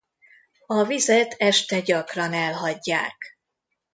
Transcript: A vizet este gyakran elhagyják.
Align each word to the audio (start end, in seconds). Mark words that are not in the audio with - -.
A 0.65 0.83
vizet 0.83 1.35
este 1.37 1.79
gyakran 1.79 2.33
elhagyják. 2.33 3.37